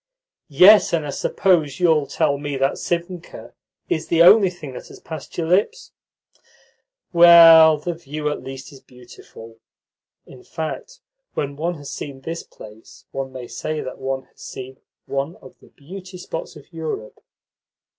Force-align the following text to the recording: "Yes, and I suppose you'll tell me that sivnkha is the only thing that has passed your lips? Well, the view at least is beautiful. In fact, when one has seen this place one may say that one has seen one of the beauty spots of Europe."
"Yes, 0.49 0.93
and 0.93 1.05
I 1.05 1.11
suppose 1.11 1.79
you'll 1.79 2.07
tell 2.07 2.39
me 2.39 2.57
that 2.57 2.77
sivnkha 2.79 3.53
is 3.87 4.07
the 4.07 4.23
only 4.23 4.49
thing 4.49 4.73
that 4.73 4.87
has 4.87 4.99
passed 4.99 5.37
your 5.37 5.45
lips? 5.45 5.91
Well, 7.13 7.77
the 7.77 7.93
view 7.93 8.27
at 8.31 8.41
least 8.41 8.71
is 8.71 8.79
beautiful. 8.79 9.59
In 10.25 10.43
fact, 10.43 11.01
when 11.35 11.55
one 11.55 11.75
has 11.75 11.91
seen 11.91 12.21
this 12.21 12.41
place 12.41 13.05
one 13.11 13.31
may 13.31 13.45
say 13.45 13.79
that 13.81 13.99
one 13.99 14.23
has 14.23 14.41
seen 14.41 14.77
one 15.05 15.35
of 15.35 15.59
the 15.61 15.67
beauty 15.67 16.17
spots 16.17 16.55
of 16.55 16.73
Europe." 16.73 17.21